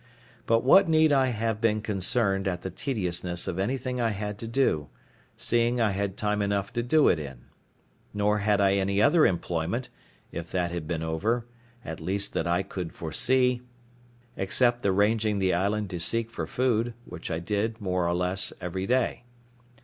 But 0.47 0.63
what 0.63 0.89
need 0.89 1.13
I 1.13 1.27
have 1.27 1.61
been 1.61 1.79
concerned 1.79 2.47
at 2.47 2.63
the 2.63 2.71
tediousness 2.71 3.47
of 3.47 3.59
anything 3.59 4.01
I 4.01 4.09
had 4.09 4.39
to 4.39 4.47
do, 4.47 4.87
seeing 5.37 5.79
I 5.79 5.91
had 5.91 6.17
time 6.17 6.41
enough 6.41 6.73
to 6.73 6.81
do 6.81 7.07
it 7.07 7.19
in? 7.19 7.41
nor 8.11 8.39
had 8.39 8.59
I 8.59 8.77
any 8.77 8.99
other 8.99 9.27
employment, 9.27 9.89
if 10.31 10.51
that 10.53 10.71
had 10.71 10.87
been 10.87 11.03
over, 11.03 11.45
at 11.85 11.99
least 11.99 12.33
that 12.33 12.47
I 12.47 12.63
could 12.63 12.93
foresee, 12.93 13.61
except 14.35 14.81
the 14.81 14.91
ranging 14.91 15.37
the 15.37 15.53
island 15.53 15.91
to 15.91 15.99
seek 15.99 16.31
for 16.31 16.47
food, 16.47 16.95
which 17.05 17.29
I 17.29 17.37
did, 17.37 17.79
more 17.79 18.07
or 18.07 18.15
less, 18.15 18.51
every 18.59 18.87
day. 18.87 19.25